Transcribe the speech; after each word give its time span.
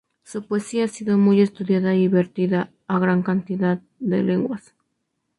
Su 0.23 0.47
poesía 0.47 0.85
ha 0.85 0.87
sido 0.87 1.19
muy 1.19 1.41
estudiada 1.41 1.93
y 1.93 2.07
vertida 2.07 2.71
a 2.87 2.97
gran 2.97 3.21
cantidad 3.21 3.83
de 3.99 4.23
lenguas. 4.23 4.73